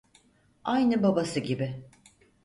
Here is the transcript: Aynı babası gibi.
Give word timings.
Aynı 0.63 1.03
babası 1.03 1.39
gibi. 1.39 1.83